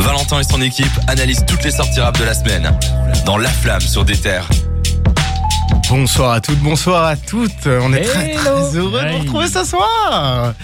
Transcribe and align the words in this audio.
Valentin 0.00 0.40
et 0.40 0.44
son 0.44 0.60
équipe 0.62 0.92
analysent 1.08 1.44
toutes 1.46 1.62
les 1.62 1.70
sorties 1.70 2.00
rap 2.00 2.18
de 2.18 2.24
la 2.24 2.34
semaine 2.34 2.70
dans 3.26 3.36
La 3.36 3.50
Flamme 3.50 3.80
sur 3.80 4.04
des 4.04 4.16
terres. 4.16 4.48
Bonsoir 5.88 6.32
à 6.32 6.40
toutes, 6.40 6.58
bonsoir 6.58 7.04
à 7.04 7.16
toutes. 7.16 7.66
On 7.66 7.92
est 7.92 8.02
très, 8.02 8.34
très 8.34 8.76
heureux 8.76 9.02
de 9.02 9.12
vous 9.12 9.18
retrouver 9.18 9.48
ce 9.48 9.64
soir 9.64 10.54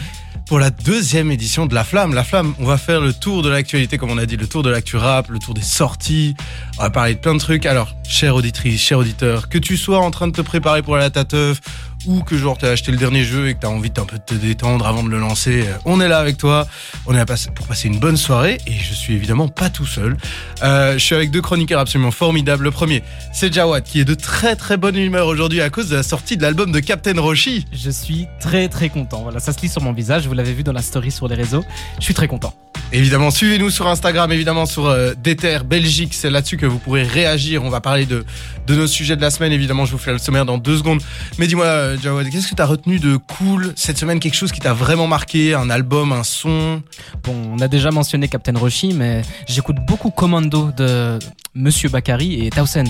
pour 0.46 0.60
la 0.60 0.70
deuxième 0.70 1.32
édition 1.32 1.66
de 1.66 1.74
La 1.74 1.82
Flamme. 1.82 2.14
La 2.14 2.22
Flamme, 2.22 2.54
on 2.60 2.64
va 2.64 2.78
faire 2.78 3.00
le 3.00 3.12
tour 3.12 3.42
de 3.42 3.48
l'actualité, 3.48 3.98
comme 3.98 4.10
on 4.10 4.18
a 4.18 4.26
dit, 4.26 4.36
le 4.36 4.46
tour 4.46 4.62
de 4.62 4.70
l'actu 4.70 4.96
rap, 4.96 5.28
le 5.28 5.38
tour 5.38 5.54
des 5.54 5.62
sorties. 5.62 6.36
On 6.78 6.82
va 6.82 6.90
parler 6.90 7.14
de 7.14 7.18
plein 7.18 7.34
de 7.34 7.40
trucs. 7.40 7.66
Alors, 7.66 7.94
chère 8.08 8.36
auditrice, 8.36 8.80
cher 8.80 8.98
auditeur, 8.98 9.48
que 9.48 9.58
tu 9.58 9.76
sois 9.76 9.98
en 9.98 10.10
train 10.10 10.28
de 10.28 10.32
te 10.32 10.42
préparer 10.42 10.82
pour 10.82 10.96
la 10.96 11.10
tateuf 11.10 11.60
ou 12.06 12.22
que 12.22 12.36
genre 12.36 12.56
t'as 12.58 12.70
acheté 12.70 12.92
le 12.92 12.98
dernier 12.98 13.24
jeu 13.24 13.48
et 13.48 13.54
que 13.54 13.60
t'as 13.60 13.68
envie 13.68 13.90
d'un 13.90 14.04
peu 14.04 14.18
de 14.18 14.22
te 14.22 14.34
détendre 14.34 14.86
avant 14.86 15.02
de 15.02 15.08
le 15.08 15.18
lancer, 15.18 15.62
euh, 15.62 15.78
on 15.84 16.00
est 16.00 16.08
là 16.08 16.18
avec 16.18 16.36
toi. 16.36 16.66
On 17.06 17.14
est 17.14 17.18
là 17.18 17.26
pour 17.54 17.66
passer 17.66 17.88
une 17.88 17.98
bonne 17.98 18.16
soirée 18.16 18.58
et 18.66 18.72
je 18.72 18.94
suis 18.94 19.14
évidemment 19.14 19.48
pas 19.48 19.70
tout 19.70 19.86
seul. 19.86 20.16
Euh, 20.62 20.94
je 20.94 20.98
suis 20.98 21.14
avec 21.14 21.30
deux 21.30 21.42
chroniqueurs 21.42 21.80
absolument 21.80 22.10
formidables. 22.10 22.64
Le 22.64 22.70
premier, 22.70 23.02
c'est 23.32 23.52
Jawad 23.52 23.82
qui 23.84 24.00
est 24.00 24.04
de 24.04 24.14
très 24.14 24.56
très 24.56 24.76
bonne 24.76 24.96
humeur 24.96 25.26
aujourd'hui 25.26 25.60
à 25.60 25.70
cause 25.70 25.88
de 25.88 25.96
la 25.96 26.02
sortie 26.02 26.36
de 26.36 26.42
l'album 26.42 26.72
de 26.72 26.80
Captain 26.80 27.20
Roshi. 27.20 27.66
Je 27.72 27.90
suis 27.90 28.26
très 28.40 28.68
très 28.68 28.88
content. 28.88 29.22
Voilà, 29.22 29.40
ça 29.40 29.52
se 29.52 29.60
lit 29.60 29.68
sur 29.68 29.82
mon 29.82 29.92
visage. 29.92 30.26
Vous 30.26 30.34
l'avez 30.34 30.52
vu 30.52 30.62
dans 30.62 30.72
la 30.72 30.82
story 30.82 31.10
sur 31.10 31.28
les 31.28 31.34
réseaux. 31.34 31.64
Je 31.98 32.04
suis 32.04 32.14
très 32.14 32.28
content. 32.28 32.54
Évidemment, 32.92 33.32
suivez-nous 33.32 33.70
sur 33.70 33.88
Instagram, 33.88 34.30
évidemment 34.30 34.64
sur 34.64 34.86
euh, 34.86 35.12
Déter 35.20 35.58
Belgique, 35.64 36.14
c'est 36.14 36.30
là-dessus 36.30 36.56
que 36.56 36.66
vous 36.66 36.78
pourrez 36.78 37.02
réagir. 37.02 37.64
On 37.64 37.68
va 37.68 37.80
parler 37.80 38.06
de, 38.06 38.24
de 38.66 38.74
nos 38.74 38.86
sujets 38.86 39.16
de 39.16 39.20
la 39.20 39.30
semaine, 39.30 39.52
évidemment, 39.52 39.84
je 39.84 39.92
vous 39.92 39.98
fais 39.98 40.12
le 40.12 40.18
sommaire 40.18 40.46
dans 40.46 40.56
deux 40.56 40.78
secondes. 40.78 41.02
Mais 41.38 41.48
dis-moi, 41.48 41.66
euh, 41.66 41.98
Jawad, 42.00 42.30
qu'est-ce 42.30 42.48
que 42.48 42.54
tu 42.54 42.62
as 42.62 42.66
retenu 42.66 42.98
de 43.00 43.16
cool 43.16 43.72
cette 43.74 43.98
semaine? 43.98 44.20
Quelque 44.20 44.36
chose 44.36 44.52
qui 44.52 44.60
t'a 44.60 44.72
vraiment 44.72 45.08
marqué? 45.08 45.52
Un 45.54 45.68
album, 45.68 46.12
un 46.12 46.22
son? 46.22 46.80
Bon, 47.24 47.34
on 47.52 47.58
a 47.60 47.68
déjà 47.68 47.90
mentionné 47.90 48.28
Captain 48.28 48.56
Roshi, 48.56 48.94
mais 48.94 49.22
j'écoute 49.48 49.76
beaucoup 49.86 50.10
Commando 50.10 50.70
de 50.76 51.18
Monsieur 51.54 51.88
Bakary 51.88 52.46
et 52.46 52.50
Tausen. 52.50 52.86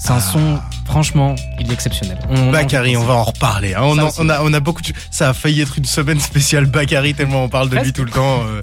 C'est 0.00 0.12
un 0.12 0.16
ah. 0.16 0.20
son, 0.20 0.58
franchement, 0.86 1.36
il 1.60 1.70
est 1.70 1.74
exceptionnel. 1.74 2.18
On, 2.30 2.50
Bakary, 2.50 2.96
on 2.96 3.04
va 3.04 3.14
en 3.14 3.24
reparler. 3.24 3.74
Hein. 3.74 3.82
On, 3.82 3.98
on, 3.98 4.28
a, 4.30 4.40
on 4.42 4.52
a 4.52 4.60
beaucoup 4.60 4.80
de... 4.80 4.88
Ça 5.10 5.28
a 5.28 5.34
failli 5.34 5.60
être 5.60 5.76
une 5.76 5.84
semaine 5.84 6.18
spéciale 6.20 6.64
Bakary, 6.64 7.14
tellement 7.14 7.44
on 7.44 7.48
parle 7.50 7.68
de 7.68 7.76
lui 7.76 7.92
tout 7.92 8.04
le 8.04 8.10
temps. 8.10 8.42
Euh. 8.46 8.60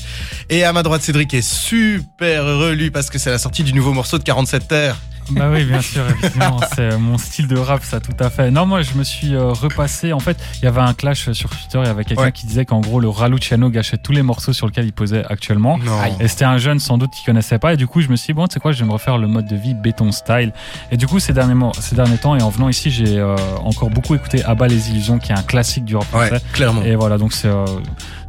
Et 0.50 0.64
à 0.64 0.74
ma 0.74 0.82
droite, 0.82 1.04
Cédric 1.04 1.34
est 1.36 1.48
super 1.48 2.44
heureux, 2.44 2.74
lui, 2.74 2.90
parce 2.90 3.12
que 3.12 3.20
c'est 3.20 3.30
la 3.30 3.38
sortie 3.38 3.64
du 3.64 3.74
nouveau 3.74 3.94
morceau 3.94 4.18
de 4.18 4.24
47 4.24 4.68
Terres. 4.68 4.98
Bah 5.32 5.50
oui, 5.52 5.66
bien 5.66 5.82
sûr, 5.82 6.04
effectivement, 6.10 6.60
c'est 6.76 6.98
mon 6.98 7.18
style 7.18 7.48
de 7.48 7.58
rap, 7.58 7.84
ça, 7.84 8.00
tout 8.00 8.16
à 8.20 8.30
fait. 8.30 8.52
Non, 8.52 8.66
moi, 8.66 8.82
je 8.82 8.94
me 8.98 9.04
suis 9.04 9.36
euh, 9.36 9.52
repassé. 9.52 10.14
En 10.14 10.20
fait, 10.20 10.38
il 10.62 10.66
y 10.66 10.68
avait 10.68 10.82
un 10.82 10.94
clash 10.94 11.32
sur 11.32 11.50
Twitter. 11.50 11.80
Il 11.84 11.88
y 11.88 11.90
avait 11.90 12.04
quelqu'un 12.06 12.32
qui 12.32 12.46
disait 12.46 12.66
qu'en 12.66 12.80
gros, 12.80 13.00
le 13.00 13.10
Raluciano 13.10 13.70
gâchait 13.70 13.98
tous 13.98 14.12
les 14.12 14.22
morceaux 14.22 14.54
sur 14.54 14.68
lesquels 14.68 14.86
il 14.86 14.94
posait 14.94 15.24
actuellement. 15.26 15.80
Et 16.20 16.28
c'était 16.28 16.46
un 16.46 16.58
jeune, 16.58 16.80
sans 16.80 16.98
doute, 16.98 17.12
qui 17.12 17.24
connaissait 17.26 17.60
pas. 17.60 17.74
Et 17.74 17.78
du 17.78 17.88
coup, 17.88 18.02
je 18.02 18.10
me 18.10 18.16
suis 18.16 18.28
dit, 18.28 18.34
bon, 18.34 18.48
tu 18.48 18.54
sais 18.54 18.60
quoi, 18.60 18.72
je 18.72 18.80
vais 18.80 18.86
me 18.86 18.92
refaire 18.92 19.18
le 19.18 19.28
mode 19.28 19.48
de 19.48 19.56
vie 19.56 19.74
béton 19.74 20.12
style. 20.12 20.54
Et 20.92 20.98
du 20.98 21.08
coup, 21.08 21.20
ces 21.20 21.34
derniers, 21.34 21.56
ces 21.80 21.96
derniers 21.96 22.18
temps, 22.18 22.36
et 22.36 22.42
en 22.42 22.50
venant 22.50 22.70
ici, 22.70 22.92
j'ai 22.92 23.18
euh, 23.18 23.36
encore 23.64 23.90
beaucoup 23.90 24.16
écouté 24.16 24.44
Abba 24.44 24.68
les 24.68 24.90
Illusions, 24.90 25.20
qui 25.20 25.32
est 25.32 25.38
un 25.38 25.44
classique 25.44 25.86
du 25.86 25.96
rap 25.96 26.06
français. 26.06 26.42
clairement. 26.54 26.84
Et 26.84 26.96
voilà, 26.96 27.18
donc 27.18 27.34
c'est, 27.34 27.48
euh, 27.48 27.66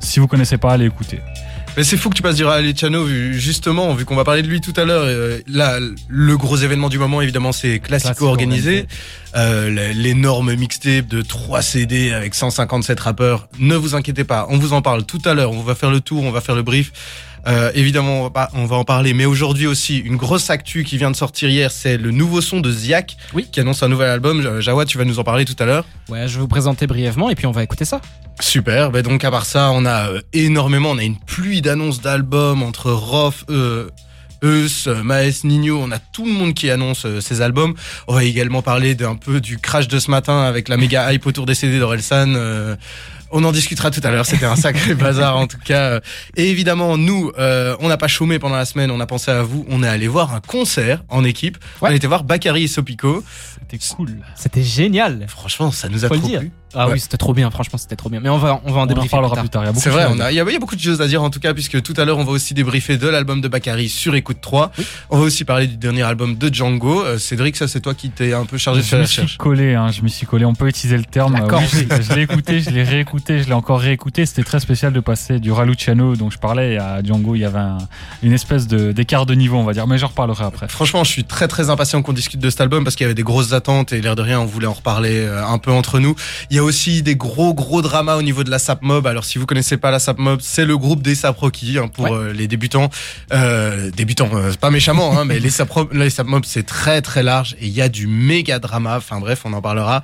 si 0.01 0.21
vous 0.21 0.27
connaissez 0.27 0.59
pas, 0.59 0.73
allez 0.73 0.87
écouter. 0.87 1.21
Mais 1.79 1.85
c'est 1.85 1.97
fou 1.97 2.11
que 2.11 2.17
tu 2.17 2.23
passes 2.23 2.35
du 2.35 2.45
Raluciano, 2.45 3.07
justement, 3.07 3.95
vu 3.95 4.05
qu'on 4.05 4.17
va 4.17 4.25
parler 4.25 4.43
de 4.43 4.49
lui 4.49 4.61
tout 4.61 4.73
à 4.77 4.85
l'heure. 4.85 5.05
Euh, 5.05 5.39
là, 5.47 5.79
le 6.09 6.37
gros 6.37 6.57
événement 6.57 6.89
du 6.89 6.99
moment, 6.99 7.23
évidemment, 7.23 7.53
c'est 7.53 7.79
Classico 7.79 8.27
organisé. 8.27 8.89
Euh, 9.37 9.93
l'énorme 9.93 10.57
mixtape 10.57 11.07
de 11.07 11.23
3 11.23 11.63
CD 11.63 12.11
avec 12.11 12.35
157 12.35 12.99
rappeurs. 12.99 13.49
Ne 13.61 13.77
vous 13.77 13.95
inquiétez 13.95 14.25
pas, 14.25 14.49
on 14.51 14.59
vous 14.59 14.73
en 14.73 14.83
parle 14.83 15.05
tout 15.05 15.23
à 15.25 15.35
l'heure. 15.35 15.53
On 15.53 15.63
va 15.63 15.77
faire 15.77 15.93
le 15.93 16.01
tour, 16.01 16.25
on 16.25 16.33
va 16.33 16.41
faire 16.41 16.57
le 16.57 16.63
brief. 16.63 16.91
Euh, 17.47 17.71
évidemment, 17.77 18.25
on 18.25 18.29
va, 18.29 18.51
on 18.55 18.67
va 18.67 18.75
en 18.75 18.85
parler. 18.85 19.15
Mais 19.15 19.25
aujourd'hui 19.25 19.69
aussi, 19.69 19.99
une 19.99 20.17
grosse 20.17 20.51
actu 20.51 20.83
qui 20.83 20.99
vient 20.99 21.13
de 21.13 21.17
sortir 21.17 21.49
hier, 21.49 21.71
c'est 21.71 21.97
le 21.97 22.11
nouveau 22.11 22.41
son 22.41 22.59
de 22.59 22.73
Ziak, 22.73 23.17
oui. 23.35 23.47
qui 23.53 23.61
annonce 23.61 23.85
un 23.85 23.89
nouvel 23.89 24.11
album. 24.11 24.61
Jawad, 24.61 24.89
tu 24.89 24.99
vas 24.99 25.05
nous 25.05 25.21
en 25.21 25.25
parler 25.25 25.45
tout 25.45 25.55
à 25.61 25.65
l'heure. 25.65 25.85
Ouais, 26.09 26.27
je 26.27 26.35
vais 26.35 26.41
vous 26.41 26.49
présenter 26.49 26.89
brièvement 26.89 27.31
et 27.31 27.37
puis 27.37 27.47
on 27.47 27.53
va 27.53 27.63
écouter 27.63 27.85
ça. 27.85 28.01
Super. 28.41 28.91
Ben 28.91 29.03
donc 29.03 29.25
à 29.25 29.31
part 29.31 29.47
ça, 29.47 29.71
on 29.73 29.85
a 29.85 30.11
euh, 30.11 30.21
énormément, 30.33 30.91
on 30.91 30.99
a 30.99 31.03
une 31.03 31.19
pluie 31.19 31.61
d'annonces 31.61 32.01
d'albums 32.01 32.63
entre 32.63 32.93
Rof, 32.93 33.45
euh, 33.51 33.89
Eus, 34.43 34.87
Maes, 34.87 35.41
Nino, 35.45 35.81
on 35.83 35.91
a 35.91 35.99
tout 35.99 36.25
le 36.25 36.33
monde 36.33 36.55
qui 36.55 36.71
annonce 36.71 37.05
euh, 37.07 37.21
ses 37.21 37.41
albums. 37.41 37.75
On 38.07 38.15
va 38.15 38.25
également 38.25 38.63
parler 38.63 38.95
d'un 38.95 39.17
peu 39.17 39.41
du 39.41 39.59
crash 39.59 39.89
de 39.89 39.99
ce 39.99 40.11
matin 40.11 40.43
avec 40.43 40.69
la 40.69 40.77
méga 40.77 41.13
hype 41.13 41.27
autour 41.27 41.47
des 41.47 41.55
CD 41.55 41.79
d'Orelsan. 41.79 42.35
Euh, 42.37 42.77
on 43.31 43.45
en 43.45 43.53
discutera 43.53 43.91
tout 43.91 44.01
à 44.03 44.11
l'heure. 44.11 44.27
C'était 44.27 44.47
un 44.47 44.57
sacré 44.57 44.95
bazar 44.97 45.37
en 45.37 45.47
tout 45.47 45.59
cas. 45.59 46.01
Et 46.37 46.51
évidemment, 46.51 46.97
nous, 46.97 47.33
euh, 47.39 47.77
on 47.81 47.89
n'a 47.89 47.97
pas 47.97 48.09
chômé 48.09 48.39
pendant 48.39 48.57
la 48.57 48.65
semaine. 48.65 48.91
On 48.91 49.01
a 49.01 49.07
pensé 49.07 49.31
à 49.31 49.43
vous. 49.43 49.67
On 49.69 49.83
est 49.83 49.89
allé 49.89 50.09
voir 50.09 50.35
un 50.35 50.41
concert 50.41 51.03
en 51.09 51.25
équipe. 51.25 51.59
On 51.81 51.87
a 51.87 51.95
été 51.95 52.07
voir 52.07 52.25
Bakary 52.25 52.65
et 52.65 52.69
Sopico. 52.69 53.25
C'était 53.61 53.85
cool. 53.95 54.17
C'était 54.35 54.63
génial. 54.63 55.27
Franchement, 55.29 55.71
ça 55.71 55.89
nous 55.89 56.05
a 56.05 56.09
trop 56.09 56.19
plu. 56.19 56.51
Ah 56.75 56.89
oui, 56.89 57.01
c'était 57.01 57.17
trop 57.17 57.33
bien, 57.33 57.51
franchement, 57.51 57.79
c'était 57.79 57.97
trop 57.97 58.11
bien. 58.11 58.21
Mais 58.21 58.29
on 58.29 58.37
va, 58.37 58.61
on 58.65 58.73
va 58.73 58.83
en 58.83 58.87
débriefer 58.87 59.17
plus 59.37 59.49
tard. 59.49 59.65
C'est 59.77 59.91
vrai, 59.91 60.07
il 60.31 60.35
y, 60.35 60.41
a, 60.41 60.59
beaucoup 60.59 60.77
de 60.77 60.81
choses 60.81 61.01
à 61.01 61.07
dire 61.07 61.23
en 61.23 61.31
tout 61.31 61.41
cas, 61.41 61.55
puisque 61.55 61.81
tout 61.83 61.95
à 61.97 62.05
l'heure, 62.05 62.19
on 62.19 62.25
va 62.25 62.33
aussi 62.33 62.53
débriefer 62.53 62.99
de 62.99 63.09
l'album 63.09 63.41
de 63.41 63.49
Bakary 63.49 63.89
sur 63.89 64.15
Écoute 64.15 64.39
3. 64.41 64.73
On 65.11 65.19
va 65.19 65.25
aussi 65.25 65.45
parler 65.45 65.67
du 65.67 65.77
dernier 65.77 66.03
album 66.03 66.37
de 66.37 66.53
Django. 66.53 67.03
Euh, 67.05 67.19
Cédric, 67.19 67.57
ça, 67.57 67.69
c'est 67.69 67.81
toi 67.81 67.95
qui 67.95 68.11
t'es 68.11 68.33
un 68.33 68.45
peu 68.45 68.59
chargé 68.59 68.81
de 68.81 68.87
faire 68.87 68.99
la 68.99 69.05
recherche. 69.05 69.17
Je 69.17 69.23
me 69.23 69.29
suis 69.29 69.39
collé, 69.39 69.75
hein, 69.75 69.91
je 69.91 70.03
me 70.03 70.09
suis 70.09 70.27
collé. 70.27 70.45
On 70.45 70.55
peut 70.55 70.69
utiliser 70.69 70.99
le 70.99 71.05
terme. 71.05 71.37
Euh, 71.37 71.61
je, 72.01 72.15
l'ai 72.15 72.23
écouté, 72.23 72.61
je 72.61 72.71
l'ai 72.71 72.83
réécouté, 72.83 73.18
je 73.27 73.47
l'ai 73.47 73.53
encore 73.53 73.81
réécouté. 73.81 74.27
C'était 74.27 74.45
très 74.45 74.61
spécial 74.61 74.93
de 74.93 75.01
passer 75.01 75.41
du 75.41 75.53
Raluciano, 75.53 76.17
dont 76.17 76.31
je 76.31 76.39
parlais, 76.39 76.77
à 76.79 77.03
Django. 77.03 77.35
Il 77.35 77.41
y 77.41 77.45
avait 77.45 77.59
une 78.23 78.33
espèce 78.33 78.67
d'écart 78.67 79.27
de, 79.27 79.35
niveau, 79.35 79.57
on 79.57 79.65
va 79.65 79.73
dire. 79.73 79.87
Mais 79.87 79.99
j'en 79.99 80.09
reparlerai 80.09 80.45
après. 80.45 80.69
Franchement, 80.69 81.05
je 81.05 81.11
suis 81.11 81.25
très 81.25 81.49
très 81.49 81.71
impatient 81.71 82.03
qu'on 82.03 82.13
discute 82.13 82.41
de 82.41 82.51
cet 82.51 82.61
album 82.61 82.85
parce 82.85 82.97
qu'il 82.97 83.05
y 83.05 83.07
avait 83.07 83.15
des 83.15 83.23
grosses 83.23 83.53
attentes 83.53 83.93
et 83.93 84.01
l'air 84.01 84.17
de 84.17 84.23
rien, 84.23 84.41
on 84.41 84.47
voulait 84.47 84.67
en 84.67 84.73
reparler 84.73 85.21
euh, 85.21 85.47
un 85.47 85.59
peu 85.59 85.71
entre 85.71 85.99
nous. 85.99 86.15
Il 86.51 86.57
y 86.57 86.59
a 86.59 86.65
aussi 86.65 87.03
des 87.03 87.17
gros 87.17 87.39
gros 87.39 87.55
gros 87.55 87.83
drama 87.83 88.17
au 88.17 88.23
niveau 88.23 88.45
de 88.45 88.51
la 88.51 88.59
SAP 88.59 88.83
Mob. 88.83 89.07
Alors 89.07 89.25
si 89.25 89.39
vous 89.39 89.47
connaissez 89.47 89.77
pas 89.77 89.91
la 89.91 89.99
SAP 89.99 90.19
Mob, 90.19 90.41
c'est 90.43 90.65
le 90.65 90.77
groupe 90.77 91.03
des 91.03 91.15
SAP 91.15 91.39
Rocky 91.39 91.79
hein, 91.79 91.89
pour 91.89 92.07
euh, 92.07 92.33
les 92.33 92.49
débutants. 92.49 92.91
Euh, 93.33 93.91
débutants, 93.91 94.31
euh, 94.33 94.53
pas 94.61 94.71
méchamment, 94.71 95.19
hein, 95.19 95.25
mais 95.27 95.39
les 95.39 95.51
SAP, 95.51 95.93
les 95.93 96.11
SAP 96.11 96.27
Mob 96.27 96.45
c'est 96.45 96.65
très 96.65 97.03
très 97.03 97.23
large 97.23 97.55
et 97.61 97.67
il 97.67 97.73
y 97.73 97.83
a 97.83 97.89
du 97.89 98.07
méga 98.07 98.59
drama. 98.59 98.97
Enfin 98.97 99.21
bref, 99.21 99.43
on 99.45 99.53
en 99.53 99.61
parlera. 99.61 100.03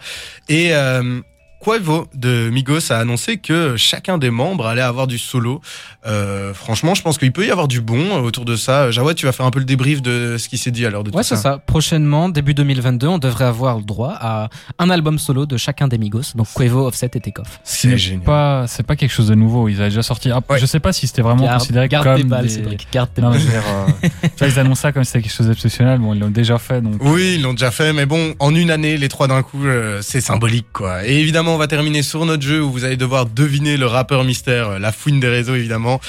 Et 0.49 0.75
euh, 0.75 1.21
Quavo 1.65 2.07
de 2.15 2.51
Migos 2.51 2.93
a 2.93 2.97
annoncé 2.97 3.39
que 3.39 3.75
chacun 3.77 4.19
des 4.19 4.31
membres 4.31 4.67
allait 4.67 4.83
avoir 4.83 5.07
du 5.07 5.17
solo. 5.17 5.63
Euh, 6.07 6.53
franchement, 6.53 6.95
je 6.95 7.01
pense 7.01 7.17
qu'il 7.17 7.33
peut 7.33 7.47
y 7.47 7.51
avoir 7.51 7.69
du 7.69 7.81
bon 7.81 8.23
autour 8.23 8.45
de 8.45 8.55
ça. 8.55 8.91
Jawad, 8.91 9.17
tu 9.17 9.25
vas 9.25 9.33
faire 9.33 9.47
un 9.47 9.51
peu 9.51 9.61
le 9.61 9.65
débrief 9.65 10.03
de 10.03 10.37
ce 10.39 10.51
qui 10.51 10.59
s'est 10.59 10.71
dit 10.71 10.85
à 10.85 10.91
l'heure 10.91 11.05
de 11.05 11.11
ouais, 11.11 11.23
tout 11.23 11.27
ça. 11.27 11.35
Ouais, 11.35 11.41
c'est 11.41 11.43
ça. 11.43 11.59
Prochainement, 11.65 12.29
début 12.29 12.53
2022, 12.53 13.07
on 13.07 13.19
devrait 13.19 13.47
avoir 13.47 13.79
le 13.79 13.83
droit 13.83 14.15
à 14.21 14.51
un 14.79 14.91
album 14.91 15.19
solo 15.19 15.47
de 15.47 15.57
chacun 15.57 15.89
des 15.89 15.97
Migos. 15.97 16.35
Donc 16.35 16.49
Quavo, 16.53 16.87
Offset 16.87 17.11
et 17.15 17.21
Takeoff. 17.21 17.61
C'est 17.65 17.97
génial. 17.97 18.25
Pas, 18.25 18.67
c'est 18.67 18.83
pas 18.83 18.97
quelque 18.97 19.13
chose 19.13 19.29
de 19.29 19.35
nouveau. 19.35 19.69
Ils 19.69 19.81
avaient 19.81 19.89
déjà 19.89 20.03
sorti. 20.03 20.31
Ah, 20.31 20.41
Je 20.57 20.67
sais 20.67 20.81
pas 20.81 20.93
si 20.93 21.07
c'était 21.07 21.23
vraiment 21.23 21.49
considéré 21.49 21.89
garde 21.89 22.05
comme 22.05 22.17
des 22.17 22.25
balles, 22.25 22.47
des... 22.47 22.77
Garde 22.93 23.09
tes 23.15 23.23
balles. 23.23 23.37
Euh, 23.37 24.47
ils 24.47 24.59
annoncent 24.59 24.83
ça 24.83 24.93
comme 24.93 25.05
si 25.05 25.13
c'était 25.13 25.23
quelque 25.23 25.37
chose 25.37 25.49
d'exceptionnel. 25.49 25.99
Bon, 25.99 26.13
ils 26.13 26.21
l'ont 26.21 26.29
déjà 26.29 26.59
fait. 26.59 26.83
Donc... 26.83 26.97
Oui, 27.01 27.37
ils 27.37 27.43
l'ont 27.43 27.55
déjà 27.55 27.71
fait. 27.71 27.95
Mais 27.95 28.05
bon, 28.05 28.35
en 28.39 28.55
une 28.55 28.71
année, 28.71 28.99
les 28.99 29.09
trois 29.09 29.29
d'un 29.29 29.43
coup, 29.43 29.65
euh, 29.65 30.01
c'est 30.03 30.21
symbolique, 30.21 30.67
quoi. 30.75 31.07
Et 31.07 31.21
évidemment, 31.21 31.54
on 31.55 31.59
va 31.59 31.69
terminer 31.69 32.03
sur 32.03 32.27
notre 32.27 32.43
jeu 32.43 32.63
où 32.63 32.71
vous 32.71 32.85
allez 32.85 32.97
devoir 32.97 33.27
deviner 33.27 33.77
le 33.77 33.87
rappeur 33.87 34.25
mystère, 34.25 34.71
euh, 34.71 34.79
la 34.79 34.91
fouine 34.91 35.21
des 35.21 35.29
réseaux 35.29 35.55
évidemment. 35.55 36.01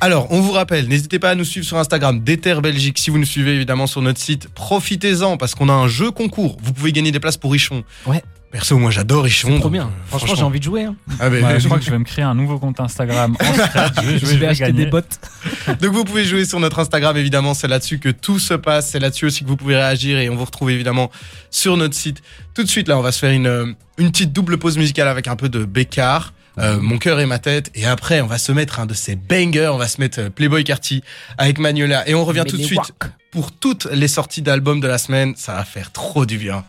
Alors, 0.00 0.28
on 0.30 0.40
vous 0.40 0.52
rappelle, 0.52 0.88
n'hésitez 0.88 1.18
pas 1.18 1.30
à 1.30 1.34
nous 1.34 1.44
suivre 1.44 1.66
sur 1.66 1.76
Instagram, 1.76 2.20
Déter 2.20 2.60
Belgique. 2.62 2.98
Si 2.98 3.10
vous 3.10 3.18
nous 3.18 3.26
suivez 3.26 3.54
évidemment 3.54 3.86
sur 3.86 4.00
notre 4.02 4.18
site, 4.18 4.48
profitez-en 4.48 5.36
parce 5.36 5.54
qu'on 5.54 5.68
a 5.68 5.72
un 5.72 5.88
jeu 5.88 6.10
concours. 6.10 6.56
Vous 6.62 6.72
pouvez 6.72 6.92
gagner 6.92 7.12
des 7.12 7.20
places 7.20 7.36
pour 7.36 7.52
Richon. 7.52 7.84
Ouais. 8.06 8.22
Perso, 8.54 8.78
moi 8.78 8.92
j'adore 8.92 9.24
Richon. 9.24 9.58
trop 9.58 9.68
bien. 9.68 9.86
Euh, 9.86 10.06
franchement, 10.06 10.36
j'ai 10.36 10.44
envie 10.44 10.60
de 10.60 10.64
jouer. 10.64 10.84
Hein. 10.84 10.94
Ah, 11.18 11.28
je 11.58 11.64
crois 11.64 11.76
que 11.76 11.84
je 11.84 11.90
vais 11.90 11.98
me 11.98 12.04
créer 12.04 12.24
un 12.24 12.36
nouveau 12.36 12.60
compte 12.60 12.78
Instagram. 12.78 13.36
je 13.42 14.36
vais, 14.36 14.46
acheter 14.46 14.70
des 14.72 14.86
bots. 14.86 15.00
Donc 15.80 15.92
vous 15.92 16.04
pouvez 16.04 16.24
jouer 16.24 16.44
sur 16.44 16.60
notre 16.60 16.78
Instagram, 16.78 17.16
évidemment. 17.16 17.52
C'est 17.54 17.66
là-dessus 17.66 17.98
que 17.98 18.10
tout 18.10 18.38
se 18.38 18.54
passe. 18.54 18.90
C'est 18.90 19.00
là-dessus 19.00 19.26
aussi 19.26 19.42
que 19.42 19.48
vous 19.48 19.56
pouvez 19.56 19.74
réagir 19.74 20.18
et 20.18 20.28
on 20.28 20.36
vous 20.36 20.44
retrouve 20.44 20.70
évidemment 20.70 21.10
sur 21.50 21.76
notre 21.76 21.96
site. 21.96 22.22
Tout 22.54 22.62
de 22.62 22.68
suite, 22.68 22.86
là, 22.86 22.96
on 22.96 23.02
va 23.02 23.10
se 23.10 23.18
faire 23.18 23.32
une, 23.32 23.48
euh, 23.48 23.72
une 23.98 24.12
petite 24.12 24.32
double 24.32 24.56
pause 24.56 24.78
musicale 24.78 25.08
avec 25.08 25.26
un 25.26 25.34
peu 25.34 25.48
de 25.48 25.64
Bécard. 25.64 26.32
Euh, 26.58 26.78
mon 26.78 26.98
cœur 26.98 27.18
et 27.18 27.26
ma 27.26 27.40
tête. 27.40 27.72
Et 27.74 27.86
après, 27.86 28.20
on 28.20 28.28
va 28.28 28.38
se 28.38 28.52
mettre 28.52 28.78
un 28.78 28.86
de 28.86 28.94
ces 28.94 29.16
bangers. 29.16 29.72
On 29.72 29.78
va 29.78 29.88
se 29.88 30.00
mettre 30.00 30.28
Playboy 30.28 30.62
Carty 30.62 31.02
avec 31.38 31.58
Manuela. 31.58 32.08
Et 32.08 32.14
on 32.14 32.24
revient 32.24 32.44
tout 32.46 32.56
de 32.56 32.62
suite 32.62 32.92
pour 33.32 33.50
toutes 33.50 33.86
les 33.86 34.06
sorties 34.06 34.42
d'albums 34.42 34.78
de 34.78 34.86
la 34.86 34.98
semaine. 34.98 35.34
Ça 35.34 35.54
va 35.54 35.64
faire 35.64 35.90
trop 35.90 36.24
du 36.24 36.38
bien. 36.38 36.64